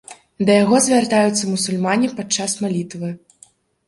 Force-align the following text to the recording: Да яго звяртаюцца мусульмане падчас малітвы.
Да 0.45 0.53
яго 0.63 0.75
звяртаюцца 0.85 1.43
мусульмане 1.51 2.09
падчас 2.21 2.55
малітвы. 2.65 3.11